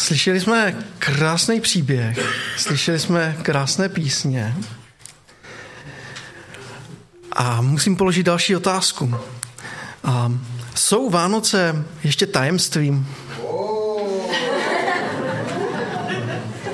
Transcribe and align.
Slyšeli 0.00 0.40
jsme 0.40 0.76
krásný 0.98 1.60
příběh, 1.60 2.18
slyšeli 2.56 2.98
jsme 2.98 3.36
krásné 3.42 3.88
písně 3.88 4.54
a 7.32 7.60
musím 7.60 7.96
položit 7.96 8.22
další 8.22 8.56
otázku. 8.56 9.14
A 10.04 10.32
jsou 10.74 11.10
Vánoce 11.10 11.84
ještě 12.04 12.26
tajemstvím? 12.26 13.08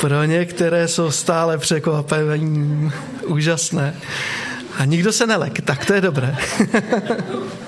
Pro 0.00 0.24
některé 0.24 0.88
jsou 0.88 1.10
stále 1.10 1.58
překvapením 1.58 2.92
úžasné. 3.26 3.94
A 4.78 4.84
nikdo 4.84 5.12
se 5.12 5.26
nelek, 5.26 5.60
tak 5.60 5.84
to 5.84 5.94
je 5.94 6.00
dobré. 6.00 6.36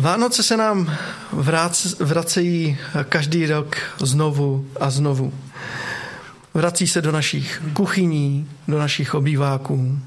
Vánoce 0.00 0.42
se 0.42 0.56
nám 0.56 0.96
vracejí 2.00 2.78
každý 3.08 3.46
rok 3.46 3.76
znovu 3.98 4.66
a 4.80 4.90
znovu. 4.90 5.32
Vrací 6.54 6.86
se 6.86 7.02
do 7.02 7.12
našich 7.12 7.62
kuchyní, 7.72 8.48
do 8.68 8.78
našich 8.78 9.14
obýváků, 9.14 9.98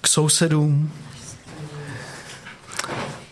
k 0.00 0.06
sousedům. 0.08 0.92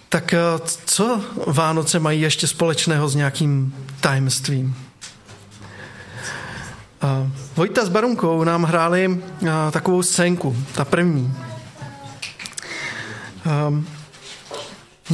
Tak 0.09 0.35
eh, 0.35 0.39
co 0.85 1.21
Vánoce 1.47 1.99
mají 1.99 2.21
ještě 2.21 2.47
společného 2.47 3.09
s 3.09 3.15
nějakým 3.15 3.75
tajemstvím? 4.01 4.77
Eh, 7.03 7.31
Vojta 7.57 7.85
s 7.85 7.89
Barunkou 7.89 8.45
nám 8.45 8.63
hráli 8.63 9.21
eh, 9.43 9.49
takovou 9.71 10.03
scénku, 10.03 10.57
ta 10.75 10.85
první. 10.85 11.35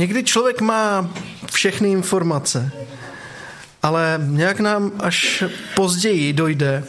Někdy 0.00 0.24
člověk 0.24 0.60
má 0.60 1.10
všechny 1.52 1.92
informace, 1.92 2.72
ale 3.82 4.20
nějak 4.26 4.60
nám 4.60 4.92
až 4.98 5.44
později 5.76 6.32
dojde, 6.32 6.84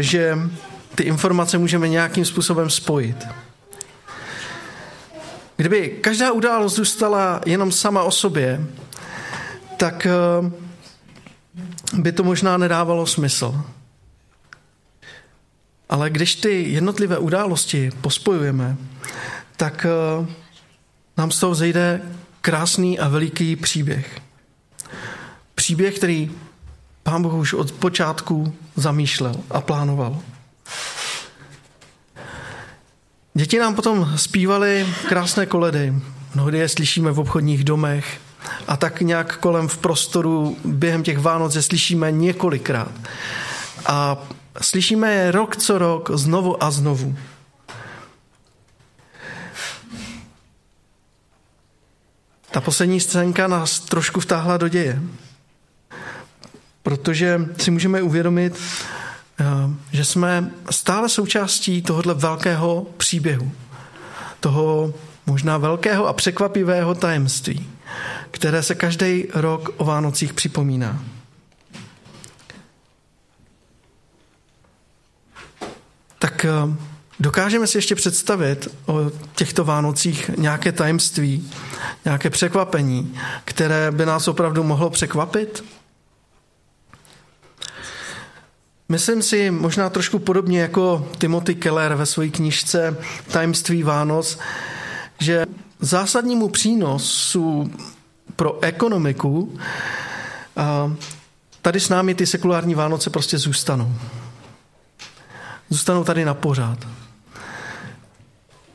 že 0.00 0.38
ty 0.94 1.02
informace 1.02 1.58
můžeme 1.58 1.88
nějakým 1.88 2.24
způsobem 2.24 2.70
spojit. 2.70 3.26
Kdyby 5.56 5.88
každá 5.88 6.32
událost 6.32 6.74
zůstala 6.74 7.40
jenom 7.46 7.72
sama 7.72 8.02
o 8.02 8.10
sobě, 8.10 8.66
tak 9.76 10.06
eh, 10.06 10.50
by 11.92 12.12
to 12.12 12.24
možná 12.24 12.56
nedávalo 12.56 13.06
smysl. 13.06 13.64
Ale 15.88 16.10
když 16.10 16.34
ty 16.34 16.62
jednotlivé 16.62 17.18
události 17.18 17.90
pospojujeme, 18.00 18.76
tak 19.56 19.86
eh, 19.88 20.47
nám 21.18 21.30
z 21.30 21.40
toho 21.40 21.54
zejde 21.54 22.02
krásný 22.40 22.98
a 22.98 23.08
veliký 23.08 23.56
příběh. 23.56 24.20
Příběh, 25.54 25.96
který 25.96 26.30
Pán 27.02 27.22
Bůh 27.22 27.32
už 27.32 27.52
od 27.52 27.72
počátku 27.72 28.54
zamýšlel 28.76 29.34
a 29.50 29.60
plánoval. 29.60 30.18
Děti 33.34 33.58
nám 33.58 33.74
potom 33.74 34.12
zpívaly 34.16 34.86
krásné 35.08 35.46
koledy. 35.46 35.94
Mnohdy 36.34 36.58
je 36.58 36.68
slyšíme 36.68 37.12
v 37.12 37.20
obchodních 37.20 37.64
domech 37.64 38.20
a 38.68 38.76
tak 38.76 39.00
nějak 39.00 39.36
kolem 39.36 39.68
v 39.68 39.78
prostoru 39.78 40.56
během 40.64 41.02
těch 41.02 41.18
Vánoc 41.18 41.54
je 41.54 41.62
slyšíme 41.62 42.12
několikrát. 42.12 42.92
A 43.86 44.16
slyšíme 44.60 45.14
je 45.14 45.30
rok 45.30 45.56
co 45.56 45.78
rok, 45.78 46.10
znovu 46.14 46.64
a 46.64 46.70
znovu. 46.70 47.16
Ta 52.58 52.62
poslední 52.62 53.00
scénka 53.00 53.46
nás 53.46 53.80
trošku 53.80 54.20
vtáhla 54.20 54.56
do 54.56 54.68
děje, 54.68 55.02
protože 56.82 57.40
si 57.58 57.70
můžeme 57.70 58.02
uvědomit, 58.02 58.58
eh, 59.40 59.44
že 59.92 60.04
jsme 60.04 60.50
stále 60.70 61.08
součástí 61.08 61.82
tohohle 61.82 62.14
velkého 62.14 62.86
příběhu, 62.96 63.52
toho 64.40 64.94
možná 65.26 65.58
velkého 65.58 66.06
a 66.06 66.12
překvapivého 66.12 66.94
tajemství, 66.94 67.70
které 68.30 68.62
se 68.62 68.74
každý 68.74 69.24
rok 69.34 69.70
o 69.76 69.84
Vánocích 69.84 70.32
připomíná. 70.32 71.02
Tak 76.18 76.44
eh, 76.44 76.76
Dokážeme 77.20 77.66
si 77.66 77.78
ještě 77.78 77.94
představit 77.94 78.68
o 78.86 79.10
těchto 79.34 79.64
Vánocích 79.64 80.30
nějaké 80.38 80.72
tajemství, 80.72 81.50
nějaké 82.04 82.30
překvapení, 82.30 83.18
které 83.44 83.90
by 83.90 84.06
nás 84.06 84.28
opravdu 84.28 84.64
mohlo 84.64 84.90
překvapit? 84.90 85.64
Myslím 88.88 89.22
si 89.22 89.50
možná 89.50 89.90
trošku 89.90 90.18
podobně 90.18 90.60
jako 90.60 91.08
Timothy 91.18 91.54
Keller 91.54 91.94
ve 91.94 92.06
své 92.06 92.28
knižce 92.28 92.96
Tajemství 93.32 93.82
Vánoc, 93.82 94.38
že 95.18 95.46
zásadnímu 95.80 96.48
přínosu 96.48 97.72
pro 98.36 98.62
ekonomiku 98.62 99.58
tady 101.62 101.80
s 101.80 101.88
námi 101.88 102.14
ty 102.14 102.26
sekulární 102.26 102.74
Vánoce 102.74 103.10
prostě 103.10 103.38
zůstanou. 103.38 103.94
Zůstanou 105.70 106.04
tady 106.04 106.24
na 106.24 106.34
pořád. 106.34 106.97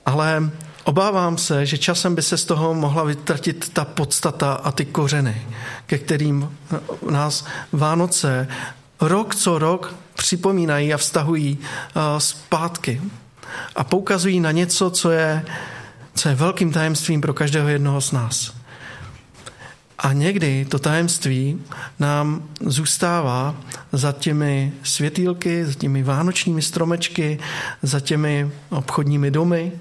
Ale 0.05 0.51
obávám 0.83 1.37
se, 1.37 1.65
že 1.65 1.77
časem 1.77 2.15
by 2.15 2.21
se 2.21 2.37
z 2.37 2.45
toho 2.45 2.73
mohla 2.73 3.03
vytratit 3.03 3.69
ta 3.73 3.85
podstata 3.85 4.53
a 4.53 4.71
ty 4.71 4.85
kořeny, 4.85 5.47
ke 5.85 5.97
kterým 5.97 6.57
nás 7.09 7.45
Vánoce 7.71 8.47
rok 9.01 9.35
co 9.35 9.59
rok 9.59 9.95
připomínají 10.13 10.93
a 10.93 10.97
vztahují 10.97 11.57
eh, 11.59 11.99
zpátky 12.17 13.01
a 13.75 13.83
poukazují 13.83 14.39
na 14.39 14.51
něco, 14.51 14.89
co 14.89 15.11
je, 15.11 15.45
co 16.15 16.29
je 16.29 16.35
velkým 16.35 16.71
tajemstvím 16.71 17.21
pro 17.21 17.33
každého 17.33 17.67
jednoho 17.67 18.01
z 18.01 18.11
nás. 18.11 18.62
A 20.03 20.13
někdy 20.13 20.65
to 20.65 20.79
tajemství 20.79 21.61
nám 21.99 22.43
zůstává 22.65 23.55
za 23.91 24.11
těmi 24.11 24.73
světýlky, 24.83 25.65
za 25.65 25.73
těmi 25.73 26.03
vánočními 26.03 26.61
stromečky, 26.61 27.39
za 27.83 27.99
těmi 27.99 28.51
obchodními 28.69 29.31
domy 29.31 29.71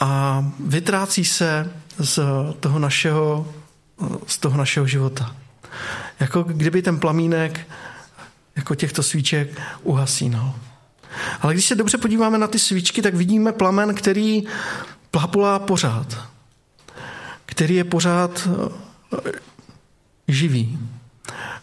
a 0.00 0.44
vytrácí 0.66 1.24
se 1.24 1.70
z 1.98 2.20
toho 2.60 2.78
našeho, 2.78 3.52
z 4.26 4.38
toho 4.38 4.58
našeho 4.58 4.86
života. 4.86 5.36
Jako 6.20 6.42
kdyby 6.42 6.82
ten 6.82 7.00
plamínek 7.00 7.60
jako 8.56 8.74
těchto 8.74 9.02
svíček 9.02 9.60
uhasínal. 9.82 10.54
Ale 11.40 11.52
když 11.54 11.66
se 11.66 11.74
dobře 11.74 11.98
podíváme 11.98 12.38
na 12.38 12.46
ty 12.46 12.58
svíčky, 12.58 13.02
tak 13.02 13.14
vidíme 13.14 13.52
plamen, 13.52 13.94
který 13.94 14.42
plapulá 15.10 15.58
pořád. 15.58 16.18
Který 17.46 17.74
je 17.74 17.84
pořád 17.84 18.48
živý. 20.28 20.78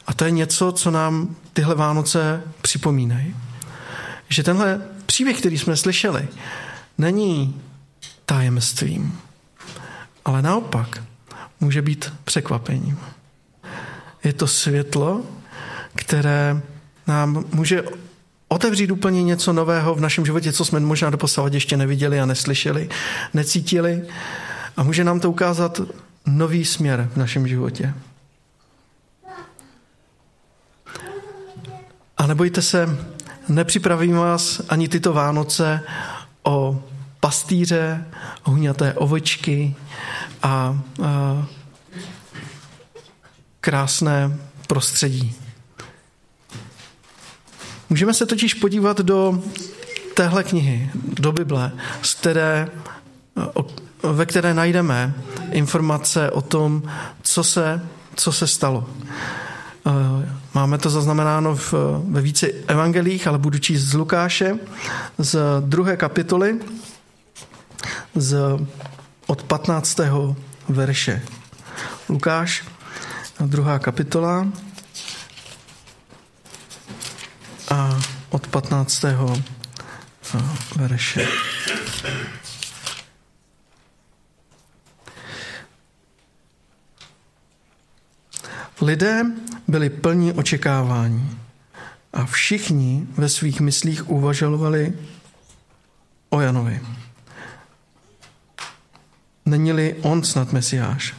A 0.07 0.13
to 0.13 0.25
je 0.25 0.31
něco, 0.31 0.71
co 0.71 0.91
nám 0.91 1.35
tyhle 1.53 1.75
Vánoce 1.75 2.43
připomínají. 2.61 3.35
Že 4.29 4.43
tenhle 4.43 4.81
příběh, 5.05 5.39
který 5.39 5.57
jsme 5.57 5.77
slyšeli, 5.77 6.27
není 6.97 7.61
tajemstvím, 8.25 9.19
ale 10.25 10.41
naopak 10.41 11.03
může 11.59 11.81
být 11.81 12.13
překvapením. 12.23 12.97
Je 14.23 14.33
to 14.33 14.47
světlo, 14.47 15.21
které 15.95 16.61
nám 17.07 17.45
může 17.53 17.83
otevřít 18.47 18.91
úplně 18.91 19.23
něco 19.23 19.53
nového 19.53 19.95
v 19.95 20.01
našem 20.01 20.25
životě, 20.25 20.53
co 20.53 20.65
jsme 20.65 20.79
možná 20.79 21.09
doposavat 21.09 21.53
ještě 21.53 21.77
neviděli 21.77 22.19
a 22.19 22.25
neslyšeli, 22.25 22.89
necítili. 23.33 24.03
A 24.77 24.83
může 24.83 25.03
nám 25.03 25.19
to 25.19 25.29
ukázat 25.29 25.81
nový 26.25 26.65
směr 26.65 27.09
v 27.13 27.17
našem 27.17 27.47
životě. 27.47 27.93
A 32.17 32.27
nebojte 32.27 32.61
se, 32.61 32.97
nepřipravím 33.47 34.15
vás 34.15 34.61
ani 34.69 34.87
tyto 34.87 35.13
Vánoce 35.13 35.83
o 36.43 36.83
pastýře, 37.19 38.05
o 38.43 38.51
hňaté 38.51 38.93
ovečky 38.93 39.75
a, 40.43 40.81
a 41.03 41.47
krásné 43.61 44.37
prostředí. 44.67 45.35
Můžeme 47.89 48.13
se 48.13 48.25
totiž 48.25 48.53
podívat 48.53 48.97
do 48.97 49.43
téhle 50.13 50.43
knihy, 50.43 50.89
do 50.93 51.31
Bible, 51.31 51.71
z 52.01 52.13
které, 52.13 52.69
ve 54.03 54.25
které 54.25 54.53
najdeme 54.53 55.13
informace 55.51 56.31
o 56.31 56.41
tom, 56.41 56.83
co 57.21 57.43
se, 57.43 57.81
co 58.15 58.31
se 58.31 58.47
stalo. 58.47 58.89
Eh, 59.87 60.35
máme 60.53 60.77
to 60.77 60.89
zaznamenáno 60.89 61.55
v, 61.55 61.73
ve 62.07 62.21
více 62.21 62.47
evangelích, 62.67 63.27
ale 63.27 63.37
budu 63.37 63.59
číst 63.59 63.81
z 63.81 63.93
Lukáše, 63.93 64.55
z 65.17 65.39
druhé 65.59 65.97
kapitoly, 65.97 66.59
z, 68.15 68.37
od 69.27 69.43
15. 69.43 69.99
verše. 70.69 71.21
Lukáš, 72.09 72.63
druhá 73.39 73.79
kapitola 73.79 74.47
a 77.69 77.99
od 78.29 78.47
15. 78.47 79.05
verše. 80.75 81.27
Lidé 88.81 89.25
byli 89.67 89.89
plní 89.89 90.33
očekávání 90.33 91.39
a 92.13 92.25
všichni 92.25 93.07
ve 93.17 93.29
svých 93.29 93.61
myslích 93.61 94.09
uvažovali 94.09 94.93
o 96.29 96.41
Janovi. 96.41 96.81
Není-li 99.45 99.95
on 100.01 100.23
snad 100.23 100.53
mesiáš? 100.53 101.15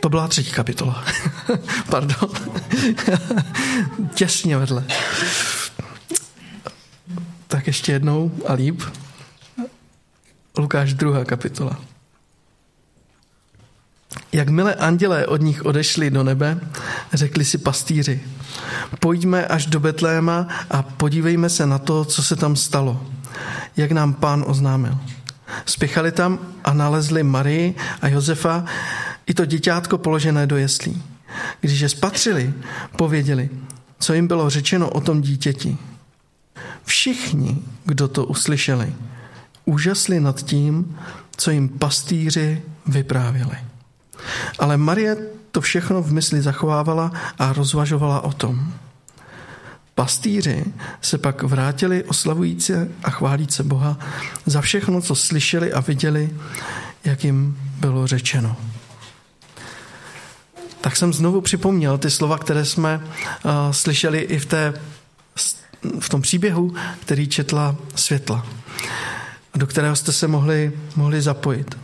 To 0.00 0.08
byla 0.08 0.28
třetí 0.28 0.50
kapitola. 0.50 1.04
Pardon. 1.90 2.30
Těsně 4.14 4.56
vedle. 4.56 4.84
Tak 7.48 7.66
ještě 7.66 7.92
jednou 7.92 8.32
a 8.46 8.52
líp. 8.52 8.82
Lukáš 10.58 10.94
druhá 10.94 11.24
kapitola. 11.24 11.91
Jakmile 14.32 14.74
andělé 14.74 15.26
od 15.26 15.40
nich 15.40 15.64
odešli 15.66 16.10
do 16.10 16.24
nebe, 16.24 16.60
řekli 17.12 17.44
si 17.44 17.58
pastýři, 17.58 18.20
pojďme 19.00 19.46
až 19.46 19.66
do 19.66 19.80
Betléma 19.80 20.48
a 20.70 20.82
podívejme 20.82 21.48
se 21.48 21.66
na 21.66 21.78
to, 21.78 22.04
co 22.04 22.22
se 22.22 22.36
tam 22.36 22.56
stalo, 22.56 23.06
jak 23.76 23.92
nám 23.92 24.14
pán 24.14 24.44
oznámil. 24.46 24.98
Spěchali 25.66 26.12
tam 26.12 26.38
a 26.64 26.72
nalezli 26.72 27.22
Marii 27.22 27.74
a 28.02 28.08
Josefa 28.08 28.64
i 29.26 29.34
to 29.34 29.44
děťátko 29.44 29.98
položené 29.98 30.46
do 30.46 30.56
jeslí. 30.56 31.02
Když 31.60 31.80
je 31.80 31.88
spatřili, 31.88 32.54
pověděli, 32.96 33.50
co 33.98 34.14
jim 34.14 34.26
bylo 34.26 34.50
řečeno 34.50 34.90
o 34.90 35.00
tom 35.00 35.22
dítěti. 35.22 35.76
Všichni, 36.84 37.62
kdo 37.84 38.08
to 38.08 38.24
uslyšeli, 38.24 38.94
úžasli 39.64 40.20
nad 40.20 40.42
tím, 40.42 40.98
co 41.36 41.50
jim 41.50 41.68
pastýři 41.68 42.62
vyprávěli. 42.86 43.71
Ale 44.58 44.76
Marie 44.76 45.16
to 45.50 45.60
všechno 45.60 46.02
v 46.02 46.12
mysli 46.12 46.42
zachovávala 46.42 47.12
a 47.38 47.52
rozvažovala 47.52 48.20
o 48.20 48.32
tom. 48.32 48.72
Pastýři 49.94 50.64
se 51.00 51.18
pak 51.18 51.42
vrátili 51.42 52.04
oslavující 52.04 52.72
a 53.04 53.10
chválíce 53.10 53.62
Boha 53.62 53.98
za 54.46 54.60
všechno, 54.60 55.00
co 55.00 55.14
slyšeli 55.14 55.72
a 55.72 55.80
viděli, 55.80 56.30
jak 57.04 57.24
jim 57.24 57.58
bylo 57.78 58.06
řečeno. 58.06 58.56
Tak 60.80 60.96
jsem 60.96 61.12
znovu 61.12 61.40
připomněl 61.40 61.98
ty 61.98 62.10
slova, 62.10 62.38
které 62.38 62.64
jsme 62.64 63.00
uh, 63.04 63.50
slyšeli 63.70 64.18
i 64.18 64.38
v, 64.38 64.46
té, 64.46 64.74
v 66.00 66.08
tom 66.08 66.22
příběhu, 66.22 66.74
který 67.00 67.28
četla 67.28 67.76
Světla, 67.94 68.46
do 69.54 69.66
kterého 69.66 69.96
jste 69.96 70.12
se 70.12 70.28
mohli, 70.28 70.72
mohli 70.96 71.22
zapojit. 71.22 71.78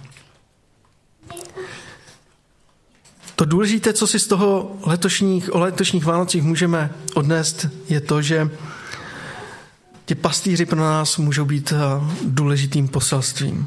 To 3.39 3.45
důležité, 3.45 3.93
co 3.93 4.07
si 4.07 4.19
z 4.19 4.27
toho 4.27 4.77
letošních, 4.83 5.55
o 5.55 5.59
letošních 5.59 6.05
Vánocích 6.05 6.43
můžeme 6.43 6.91
odnést, 7.15 7.67
je 7.89 8.01
to, 8.01 8.23
že 8.23 8.51
ti 10.05 10.15
pastýři 10.15 10.67
pro 10.67 10.81
nás 10.81 11.17
můžou 11.17 11.45
být 11.45 11.73
eh, 11.73 11.77
důležitým 12.25 12.89
poselstvím. 12.89 13.67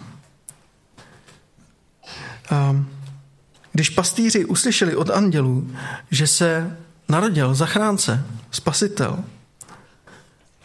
Když 3.72 3.90
pastýři 3.90 4.46
uslyšeli 4.46 4.96
od 4.96 5.10
andělů, 5.10 5.72
že 6.12 6.28
se 6.28 6.78
narodil 7.10 7.56
zachránce, 7.56 8.26
spasitel, 8.52 9.24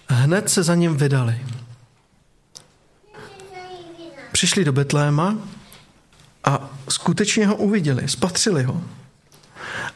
hned 0.09 0.51
se 0.51 0.63
za 0.63 0.75
ním 0.75 0.97
vydali. 0.97 1.41
Přišli 4.33 4.65
do 4.65 4.73
Betléma 4.73 5.39
a 6.45 6.76
skutečně 6.89 7.47
ho 7.47 7.57
uviděli, 7.57 8.09
spatřili 8.09 8.63
ho. 8.63 8.83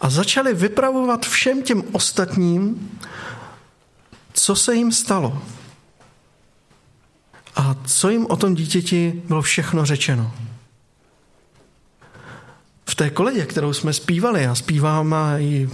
A 0.01 0.11
začali 0.11 0.55
vypravovat 0.55 1.27
všem 1.27 1.63
těm 1.63 1.83
ostatním, 1.93 2.91
co 4.33 4.57
se 4.57 4.75
jim 4.75 4.93
stalo. 4.93 5.43
A 7.57 7.77
co 7.87 8.11
jim 8.11 8.27
o 8.27 8.37
tom 8.37 8.55
dítěti 8.55 9.23
bylo 9.25 9.43
všechno 9.43 9.87
řečeno. 9.87 10.35
V 12.89 12.95
té 12.95 13.11
koledě, 13.11 13.47
kterou 13.47 13.73
jsme 13.73 13.93
zpívali, 13.93 14.47
a 14.47 14.55
zpíváme 14.55 15.43
ji, 15.43 15.71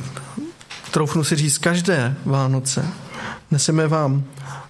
troufnu 0.91 1.25
si 1.25 1.37
říct, 1.37 1.59
každé 1.59 2.17
Vánoce, 2.25 2.89
neseme 3.51 3.89
vám 3.89 4.25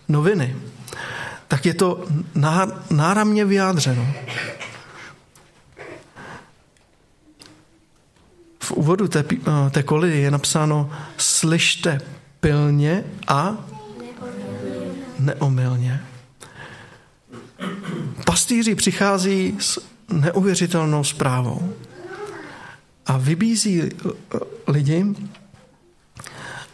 noviny, 0.08 0.56
tak 1.48 1.66
je 1.66 1.74
to 1.74 2.04
náramně 2.90 3.44
vyjádřeno. 3.44 4.06
V 8.66 8.72
úvodu 8.72 9.08
té, 9.08 9.24
eh, 9.32 9.70
té 9.70 9.82
kolidy 9.82 10.18
je 10.18 10.30
napsáno 10.30 10.90
slyšte 11.16 12.00
pilně 12.40 13.04
a 13.28 13.56
neomylně. 15.18 16.00
Pastýři 18.26 18.74
přichází 18.74 19.56
s 19.60 19.78
neuvěřitelnou 20.12 21.04
zprávou 21.04 21.72
a 23.06 23.16
vybízí 23.16 23.82
lidi, 24.66 25.14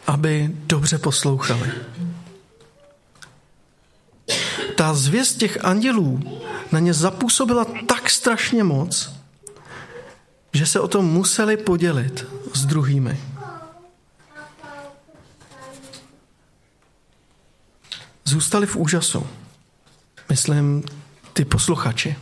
aby 0.07 0.51
dobře 0.65 0.97
poslouchali. 0.97 1.71
Ta 4.75 4.93
zvěst 4.93 5.37
těch 5.37 5.65
andělů 5.65 6.19
na 6.71 6.79
ně 6.79 6.93
zapůsobila 6.93 7.65
tak 7.87 8.09
strašně 8.09 8.63
moc, 8.63 9.22
že 10.53 10.65
se 10.65 10.79
o 10.79 10.87
tom 10.87 11.05
museli 11.05 11.57
podělit 11.57 12.25
s 12.53 12.65
druhými. 12.65 13.19
Zůstali 18.25 18.67
v 18.67 18.75
úžasu. 18.75 19.27
Myslím, 20.29 20.83
ty 21.33 21.45
posluchači. 21.45 22.15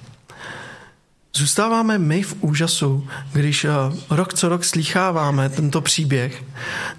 Zůstáváme 1.36 1.98
my 1.98 2.24
v 2.24 2.36
úžasu, 2.42 3.08
když 3.34 3.66
eh, 3.66 3.70
rok 4.10 4.34
co 4.34 4.50
rok 4.50 4.64
slýcháváme 4.64 5.50
tento 5.50 5.82
příběh, 5.82 6.44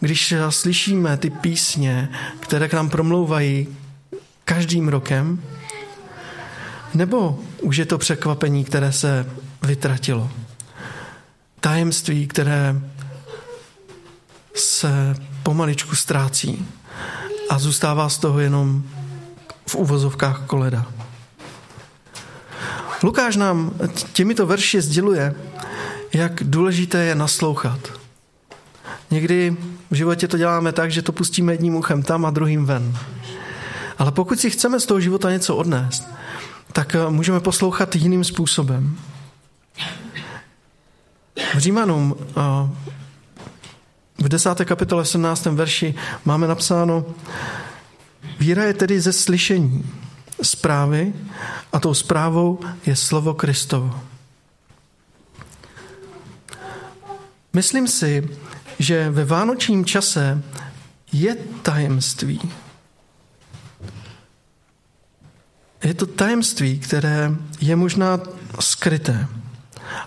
když 0.01 0.33
eh, 0.33 0.53
slyšíme 0.53 1.17
ty 1.17 1.31
písně, 1.31 2.09
které 2.41 2.69
k 2.69 2.75
nám 2.75 2.91
promlouvají 2.91 3.69
každým 4.45 4.89
rokem, 4.89 5.43
nebo 6.95 7.41
už 7.63 7.77
je 7.77 7.87
to 7.87 7.99
překvapení, 7.99 8.65
které 8.65 8.93
se 8.93 9.27
vytratilo 9.63 10.31
tajemství, 11.63 12.27
které 12.27 12.81
se 14.55 15.17
pomaličku 15.43 15.97
ztrácí 15.97 16.67
a 17.51 17.59
zůstává 17.59 18.09
z 18.09 18.19
toho 18.19 18.41
jenom 18.41 18.83
v 19.67 19.75
uvozovkách 19.75 20.43
koleda. 20.47 20.87
Lukáš 23.03 23.37
nám 23.37 23.71
těmito 24.13 24.47
verši 24.47 24.81
sděluje, 24.81 25.35
jak 26.13 26.33
důležité 26.45 26.99
je 26.99 27.15
naslouchat. 27.15 27.81
Někdy 29.11 29.57
v 29.91 29.95
životě 29.95 30.29
to 30.29 30.39
děláme 30.39 30.73
tak, 30.73 30.91
že 30.91 31.03
to 31.03 31.13
pustíme 31.13 31.53
jedním 31.53 31.75
uchem 31.75 32.03
tam 32.03 32.27
a 32.27 32.31
druhým 32.31 32.67
ven. 32.67 32.99
Ale 33.99 34.13
pokud 34.13 34.41
si 34.41 34.51
chceme 34.51 34.81
z 34.81 34.87
toho 34.87 35.01
života 35.01 35.31
něco 35.31 35.57
odnést, 35.57 36.09
tak 36.73 36.97
můžeme 37.09 37.41
poslouchat 37.41 37.97
jiným 37.97 38.25
způsobem. 38.25 38.99
V 41.55 41.59
Římanům 41.59 42.17
v 44.19 44.29
10. 44.29 44.65
kapitole 44.65 45.05
17. 45.05 45.47
verši 45.47 45.95
máme 46.25 46.47
napsáno 46.47 47.07
Víra 48.41 48.65
je 48.65 48.75
tedy 48.75 49.01
ze 49.01 49.13
slyšení 49.13 49.91
zprávy 50.43 51.13
a 51.73 51.81
tou 51.81 51.95
zprávou 51.95 52.59
je 52.87 52.97
slovo 52.97 53.35
Kristovo. 53.35 54.01
Myslím 57.53 57.89
si, 57.89 58.29
že 58.79 59.11
ve 59.11 59.25
vánočním 59.25 59.85
čase 59.85 60.43
je 61.13 61.37
tajemství. 61.63 62.41
Je 65.85 65.95
to 65.95 66.07
tajemství, 66.07 66.79
které 66.79 67.31
je 67.61 67.77
možná 67.77 68.21
skryté. 68.61 69.29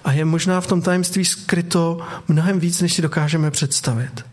A 0.05 0.11
je 0.11 0.25
možná 0.25 0.61
v 0.61 0.67
tom 0.67 0.81
tajemství 0.81 1.25
skryto 1.25 1.99
mnohem 2.27 2.59
víc, 2.59 2.81
než 2.81 2.93
si 2.93 3.01
dokážeme 3.01 3.51
představit. 3.51 4.25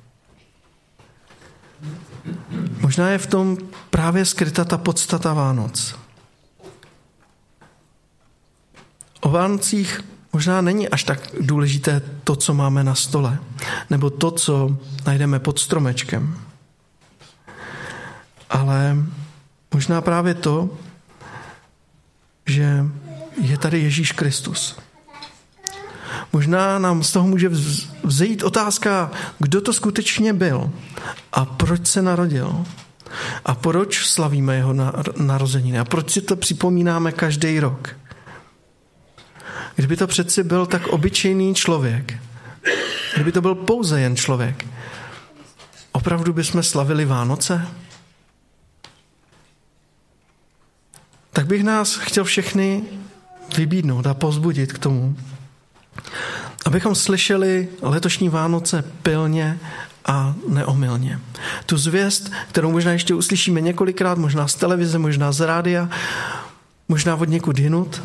Možná 2.80 3.08
je 3.08 3.18
v 3.18 3.26
tom 3.26 3.58
právě 3.90 4.24
skryta 4.24 4.64
ta 4.64 4.78
podstata 4.78 5.34
Vánoc. 5.34 5.94
O 9.20 9.30
Vánocích 9.30 10.00
možná 10.32 10.60
není 10.60 10.88
až 10.88 11.04
tak 11.04 11.20
důležité 11.40 12.02
to, 12.24 12.36
co 12.36 12.54
máme 12.54 12.84
na 12.84 12.94
stole, 12.94 13.38
nebo 13.90 14.10
to, 14.10 14.30
co 14.30 14.76
najdeme 15.06 15.38
pod 15.38 15.58
stromečkem. 15.58 16.38
Ale 18.50 18.96
možná 19.74 20.00
právě 20.00 20.34
to, 20.34 20.70
že 22.46 22.84
je 23.40 23.58
tady 23.58 23.80
Ježíš 23.80 24.12
Kristus. 24.12 24.78
Možná 26.32 26.78
nám 26.78 27.02
z 27.02 27.12
toho 27.12 27.26
může 27.26 27.48
vzejít 28.02 28.42
otázka, 28.42 29.10
kdo 29.38 29.60
to 29.60 29.72
skutečně 29.72 30.32
byl 30.32 30.70
a 31.32 31.44
proč 31.44 31.86
se 31.86 32.02
narodil. 32.02 32.64
A 33.44 33.54
proč 33.54 34.06
slavíme 34.06 34.56
jeho 34.56 34.74
narozeniny? 35.16 35.78
A 35.78 35.84
proč 35.84 36.10
si 36.10 36.20
to 36.20 36.36
připomínáme 36.36 37.12
každý 37.12 37.60
rok? 37.60 37.96
Kdyby 39.76 39.96
to 39.96 40.06
přeci 40.06 40.42
byl 40.42 40.66
tak 40.66 40.86
obyčejný 40.86 41.54
člověk, 41.54 42.14
kdyby 43.14 43.32
to 43.32 43.40
byl 43.40 43.54
pouze 43.54 44.00
jen 44.00 44.16
člověk, 44.16 44.66
opravdu 45.92 46.32
bychom 46.32 46.62
slavili 46.62 47.04
Vánoce? 47.04 47.68
Tak 51.32 51.46
bych 51.46 51.64
nás 51.64 51.96
chtěl 51.96 52.24
všechny 52.24 52.84
vybídnout 53.56 54.06
a 54.06 54.14
pozbudit 54.14 54.72
k 54.72 54.78
tomu, 54.78 55.16
abychom 56.66 56.94
slyšeli 56.94 57.68
letošní 57.82 58.28
Vánoce 58.28 58.84
pilně 59.02 59.58
a 60.06 60.34
neomylně. 60.48 61.20
Tu 61.66 61.76
zvěst, 61.76 62.32
kterou 62.48 62.70
možná 62.70 62.92
ještě 62.92 63.14
uslyšíme 63.14 63.60
několikrát, 63.60 64.18
možná 64.18 64.48
z 64.48 64.54
televize, 64.54 64.98
možná 64.98 65.32
z 65.32 65.40
rádia, 65.40 65.88
možná 66.88 67.16
od 67.16 67.28
někud 67.28 67.58
jinut, 67.58 68.02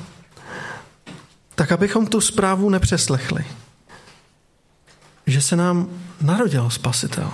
tak 1.55 1.71
abychom 1.71 2.07
tu 2.07 2.21
zprávu 2.21 2.69
nepřeslechli, 2.69 3.45
že 5.27 5.41
se 5.41 5.55
nám 5.55 5.87
narodil 6.21 6.69
spasitel. 6.69 7.31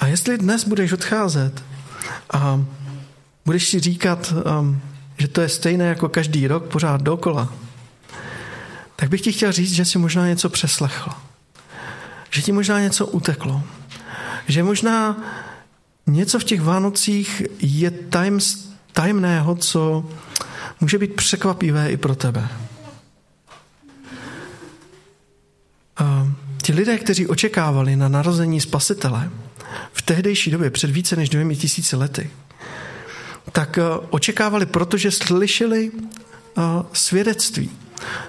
A 0.00 0.06
jestli 0.06 0.38
dnes 0.38 0.64
budeš 0.64 0.92
odcházet 0.92 1.62
a 2.32 2.64
budeš 3.44 3.68
si 3.68 3.80
říkat, 3.80 4.34
um, 4.60 4.80
že 5.18 5.28
to 5.28 5.40
je 5.40 5.48
stejné 5.48 5.84
jako 5.84 6.08
každý 6.08 6.46
rok, 6.46 6.64
pořád 6.64 7.02
dokola, 7.02 7.52
tak 9.04 9.10
bych 9.10 9.20
ti 9.20 9.32
chtěl 9.32 9.52
říct, 9.52 9.72
že 9.72 9.84
si 9.84 9.98
možná 9.98 10.28
něco 10.28 10.48
přeslechl. 10.48 11.10
Že 12.30 12.42
ti 12.42 12.52
možná 12.52 12.80
něco 12.80 13.06
uteklo. 13.06 13.62
Že 14.48 14.62
možná 14.62 15.16
něco 16.06 16.38
v 16.38 16.44
těch 16.44 16.60
Vánocích 16.60 17.42
je 17.60 17.90
tajem, 17.90 18.38
tajemného, 18.92 19.54
co 19.54 20.10
může 20.80 20.98
být 20.98 21.14
překvapivé 21.14 21.92
i 21.92 21.96
pro 21.96 22.14
tebe. 22.14 22.48
A 25.96 26.28
ti 26.62 26.72
lidé, 26.72 26.98
kteří 26.98 27.26
očekávali 27.26 27.96
na 27.96 28.08
narození 28.08 28.60
spasitele 28.60 29.30
v 29.92 30.02
tehdejší 30.02 30.50
době, 30.50 30.70
před 30.70 30.90
více 30.90 31.16
než 31.16 31.28
dvěmi 31.28 31.56
tisíci 31.56 31.96
lety, 31.96 32.30
tak 33.52 33.78
eh, 33.78 33.82
očekávali, 34.10 34.66
protože 34.66 35.10
slyšeli 35.10 35.90
eh, 35.94 36.62
svědectví, 36.92 37.70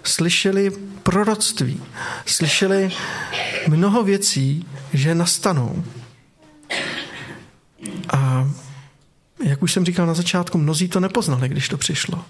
slyšeli 0.03 0.71
proroctví, 1.03 1.81
slyšeli 2.25 2.91
mnoho 3.67 4.03
věcí, 4.03 4.65
že 4.93 5.15
nastanou. 5.15 5.83
A 8.13 8.49
jak 9.43 9.63
už 9.63 9.73
jsem 9.73 9.85
říkal 9.85 10.05
na 10.05 10.13
začátku, 10.13 10.57
mnozí 10.57 10.87
to 10.87 10.99
nepoznali, 10.99 11.49
když 11.49 11.69
to 11.69 11.77
přišlo. 11.77 12.25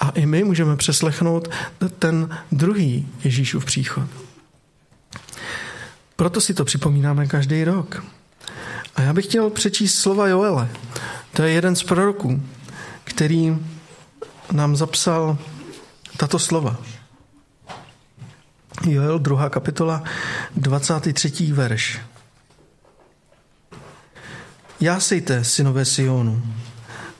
A 0.00 0.10
i 0.10 0.26
my 0.26 0.44
můžeme 0.44 0.76
přeslechnout 0.76 1.48
ten 1.98 2.38
druhý 2.52 3.08
Ježíšův 3.24 3.64
příchod. 3.64 4.04
Proto 6.16 6.40
si 6.40 6.54
to 6.54 6.64
připomínáme 6.64 7.26
každý 7.26 7.64
rok. 7.64 8.04
A 8.96 9.02
já 9.02 9.12
bych 9.12 9.24
chtěl 9.24 9.50
přečíst 9.50 9.94
slova 9.94 10.28
Joele. 10.28 10.68
To 11.32 11.42
je 11.42 11.52
jeden 11.52 11.76
z 11.76 11.82
proroků, 11.82 12.42
který 13.04 13.56
nám 14.52 14.76
zapsal 14.76 15.38
tato 16.18 16.38
slova. 16.38 16.74
Joel, 18.86 19.18
druhá 19.18 19.50
kapitola, 19.50 20.02
23. 20.56 21.52
verš. 21.52 22.00
Jásejte, 24.80 25.44
synové 25.44 25.84
Sionu, 25.84 26.42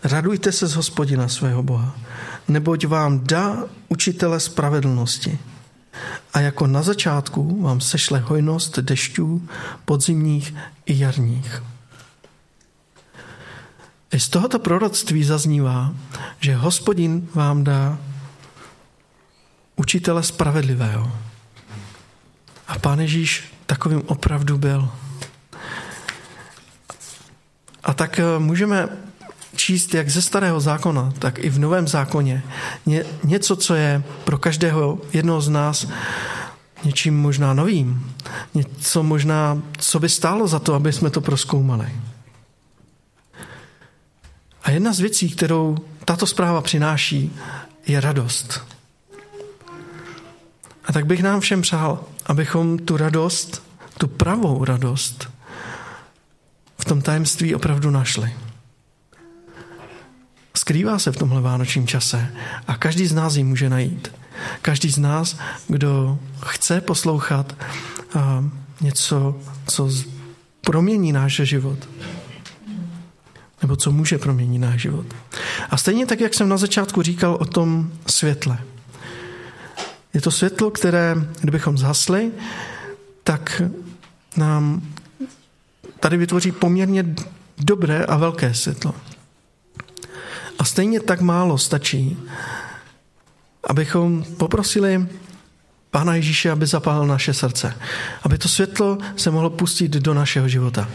radujte 0.05 0.53
se 0.53 0.67
z 0.67 0.75
hospodina 0.75 1.29
svého 1.29 1.63
Boha, 1.63 1.95
neboť 2.49 2.87
vám 2.87 3.27
dá 3.27 3.71
učitele 3.89 4.41
spravedlnosti. 4.41 5.39
A 6.35 6.41
jako 6.41 6.67
na 6.67 6.83
začátku 6.83 7.63
vám 7.63 7.81
sešle 7.81 8.19
hojnost 8.19 8.79
dešťů 8.79 9.49
podzimních 9.85 10.55
i 10.87 10.99
jarních. 10.99 11.63
I 14.13 14.21
z 14.21 14.29
tohoto 14.29 14.59
proroctví 14.59 15.25
zaznívá, 15.25 15.95
že 16.41 16.55
hospodin 16.55 17.29
vám 17.35 17.65
dá 17.65 17.99
učitele 19.79 20.23
spravedlivého. 20.23 21.13
A 22.69 22.79
pán 22.79 23.01
Ježíš 23.01 23.55
takovým 23.67 24.03
opravdu 24.07 24.59
byl. 24.59 24.91
A 27.85 27.95
tak 27.95 28.19
eh, 28.19 28.39
můžeme 28.39 28.89
číst 29.57 29.95
jak 29.95 30.09
ze 30.09 30.23
starého 30.23 30.61
zákona, 30.61 31.13
tak 31.19 31.39
i 31.39 31.51
v 31.51 31.59
novém 31.59 31.89
zákoně 31.89 32.43
ně, 32.87 33.05
něco, 33.25 33.57
co 33.57 33.75
je 33.75 34.03
pro 34.25 34.39
každého 34.39 34.99
jednoho 35.13 35.41
z 35.41 35.49
nás 35.49 35.87
něčím 36.85 37.21
možná 37.21 37.55
novým, 37.55 38.15
něco 38.55 39.03
možná, 39.03 39.63
co 39.79 40.01
by 40.01 40.09
stálo 40.09 40.49
za 40.49 40.59
to, 40.59 40.75
aby 40.75 40.93
jsme 40.93 41.11
to 41.11 41.21
proskoumali. 41.21 41.93
A 44.63 44.71
jedna 44.71 44.93
z 44.93 45.01
věcí, 45.01 45.31
kterou 45.31 45.77
tato 46.05 46.27
zpráva 46.27 46.61
přináší, 46.61 47.33
je 47.87 48.01
radost. 48.01 48.78
A 50.89 50.93
tak 50.93 51.07
bych 51.07 51.23
nám 51.23 51.41
všem 51.41 51.63
přál, 51.63 52.05
abychom 52.27 52.79
tu 52.79 52.97
radost, 52.97 53.63
tu 53.99 54.09
pravou 54.09 54.65
radost, 54.65 55.31
v 56.79 56.85
tom 56.85 57.03
tajemství 57.03 57.55
opravdu 57.55 57.91
našli. 57.91 58.35
Skrývá 60.57 60.99
se 60.99 61.13
v 61.13 61.17
tomhle 61.17 61.41
vánočním 61.41 61.87
čase 61.87 62.33
a 62.67 62.77
každý 62.77 63.07
z 63.07 63.13
nás 63.13 63.37
ji 63.37 63.45
může 63.45 63.71
najít. 63.71 64.13
Každý 64.63 64.91
z 64.91 64.99
nás, 64.99 65.39
kdo 65.69 66.19
chce 66.47 66.81
poslouchat 66.81 67.57
něco, 68.81 69.41
co 69.67 69.91
promění 70.61 71.13
náš 71.13 71.33
život, 71.33 71.89
nebo 73.63 73.77
co 73.77 73.93
může 73.93 74.19
proměnit 74.19 74.61
náš 74.61 74.81
život. 74.81 75.07
A 75.71 75.77
stejně 75.77 76.07
tak, 76.07 76.21
jak 76.21 76.35
jsem 76.35 76.49
na 76.49 76.57
začátku 76.57 77.03
říkal 77.03 77.35
o 77.41 77.45
tom 77.45 77.93
světle. 78.07 78.59
Je 80.19 80.23
to 80.23 80.31
světlo, 80.31 80.71
které, 80.71 81.15
kdybychom 81.41 81.79
zhasli, 81.79 82.33
tak 83.25 83.63
nám 84.37 84.83
tady 86.01 86.17
vytvoří 86.17 86.53
poměrně 86.53 87.15
dobré 87.59 88.05
a 88.05 88.17
velké 88.17 88.55
světlo. 88.55 88.95
A 90.59 90.65
stejně 90.65 91.01
tak 91.01 91.21
málo 91.21 91.59
stačí, 91.59 92.19
abychom 93.65 94.25
poprosili 94.37 95.07
Pána 95.91 96.15
Ježíše, 96.15 96.51
aby 96.51 96.67
zapálil 96.67 97.07
naše 97.07 97.35
srdce. 97.35 97.75
Aby 98.23 98.39
to 98.39 98.49
světlo 98.49 98.99
se 99.17 99.31
mohlo 99.31 99.51
pustit 99.51 99.93
do 99.93 100.15
našeho 100.15 100.49
života. 100.49 100.89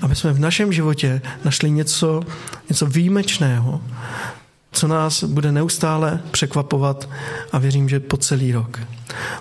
Aby 0.00 0.16
jsme 0.16 0.32
v 0.32 0.40
našem 0.40 0.72
životě 0.72 1.22
našli 1.44 1.70
něco, 1.70 2.22
něco 2.68 2.86
výjimečného, 2.86 3.80
co 4.76 4.88
nás 4.88 5.24
bude 5.24 5.52
neustále 5.52 6.20
překvapovat 6.30 7.08
a 7.52 7.58
věřím, 7.58 7.88
že 7.88 8.00
po 8.00 8.16
celý 8.16 8.52
rok. 8.52 8.80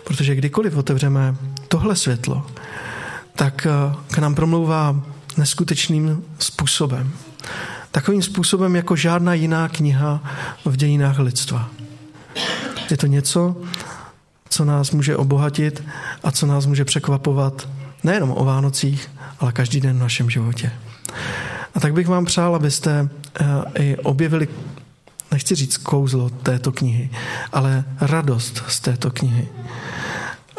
Protože 0.04 0.36
kdykoliv 0.36 0.76
otevřeme 0.76 1.36
tohle 1.68 1.96
světlo, 1.96 2.48
tak 3.36 3.68
eh, 3.70 3.96
k 4.12 4.18
nám 4.18 4.36
promlouvá 4.36 5.02
neskutečným 5.38 6.24
způsobem. 6.40 7.12
Takovým 7.92 8.22
způsobem 8.22 8.76
jako 8.76 8.96
žádná 8.96 9.34
jiná 9.34 9.70
kniha 9.70 10.24
v 10.66 10.76
dějinách 10.76 11.20
lidstva. 11.20 11.70
Je 12.92 12.98
to 12.98 13.08
něco, 13.08 13.56
co 14.50 14.66
nás 14.66 14.92
může 14.92 15.18
obohatit 15.18 15.84
a 16.24 16.32
co 16.32 16.46
nás 16.46 16.66
může 16.66 16.86
překvapovat 16.86 17.70
nejenom 18.04 18.34
o 18.38 18.46
Vánocích, 18.46 19.12
ale 19.40 19.52
každý 19.52 19.82
den 19.82 19.98
v 19.98 20.00
našem 20.00 20.30
životě. 20.30 20.72
A 21.76 21.80
tak 21.80 21.94
bych 21.94 22.08
vám 22.08 22.26
přál, 22.26 22.56
abyste 22.56 23.10
eh, 23.40 23.46
i 23.84 23.98
objevili, 23.98 24.48
nechci 25.36 25.56
říct 25.56 25.78
kouzlo 25.78 26.30
této 26.30 26.72
knihy, 26.72 27.10
ale 27.52 27.84
radost 28.02 28.64
z 28.68 28.80
této 28.80 29.12
knihy. 29.12 29.48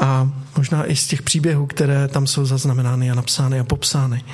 A 0.00 0.30
možná 0.56 0.84
i 0.84 0.96
z 0.96 1.06
těch 1.06 1.22
příběhů, 1.22 1.66
které 1.66 2.08
tam 2.08 2.26
jsou 2.26 2.44
zaznamenány 2.44 3.10
a 3.10 3.14
napsány 3.14 3.60
a 3.60 3.64
popsány, 3.64 4.24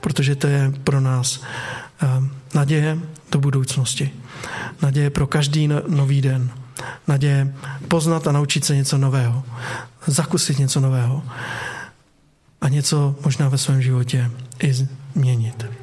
protože 0.00 0.36
to 0.36 0.46
je 0.46 0.72
pro 0.84 1.00
nás 1.00 1.40
eh, 2.02 2.06
naděje 2.54 2.98
do 3.32 3.38
budoucnosti. 3.40 4.10
Naděje 4.82 5.10
pro 5.10 5.26
každý 5.26 5.68
no, 5.68 5.82
nový 5.88 6.20
den. 6.20 6.50
naděje 7.08 7.54
poznat 7.88 8.26
a 8.26 8.32
naučit 8.32 8.64
se 8.64 8.76
něco 8.76 8.98
nového, 8.98 9.44
zakusit 10.06 10.58
něco 10.58 10.80
nového 10.80 11.22
a 12.60 12.68
něco 12.68 13.14
možná 13.24 13.48
ve 13.48 13.58
svém 13.58 13.82
životě 13.82 14.30
i 14.62 14.72
změnit. 14.72 15.79